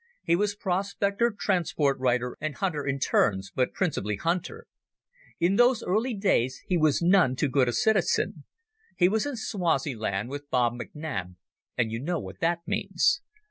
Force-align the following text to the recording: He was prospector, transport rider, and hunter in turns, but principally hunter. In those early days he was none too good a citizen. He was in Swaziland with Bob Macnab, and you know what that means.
He 0.23 0.35
was 0.35 0.55
prospector, 0.55 1.29
transport 1.29 1.99
rider, 1.99 2.35
and 2.41 2.55
hunter 2.55 2.83
in 2.83 2.97
turns, 2.97 3.51
but 3.53 3.71
principally 3.71 4.15
hunter. 4.15 4.65
In 5.39 5.57
those 5.57 5.83
early 5.83 6.15
days 6.15 6.63
he 6.65 6.75
was 6.75 7.03
none 7.03 7.35
too 7.35 7.49
good 7.49 7.67
a 7.67 7.71
citizen. 7.71 8.45
He 8.97 9.07
was 9.07 9.27
in 9.27 9.35
Swaziland 9.35 10.27
with 10.29 10.49
Bob 10.49 10.73
Macnab, 10.73 11.35
and 11.77 11.91
you 11.91 11.99
know 11.99 12.17
what 12.17 12.39
that 12.39 12.61
means. 12.65 13.21